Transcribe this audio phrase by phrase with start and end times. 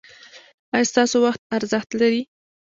[0.73, 2.21] ایا ستاسو وخت ارزښت لري؟